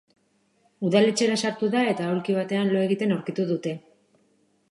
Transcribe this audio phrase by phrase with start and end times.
[0.87, 3.75] Udaletxera sartu da eta aulki batean lo egiten aurkitu dute.